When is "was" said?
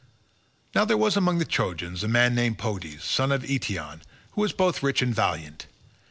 0.97-1.15, 4.41-4.51